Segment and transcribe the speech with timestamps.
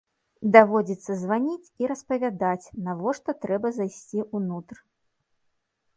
[0.55, 4.77] Даводзіцца званіць і распавядаць, навошта трэба зайсці ўнутр.